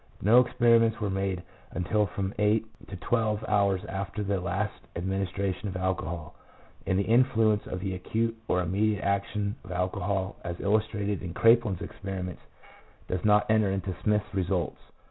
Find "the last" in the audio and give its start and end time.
4.23-4.73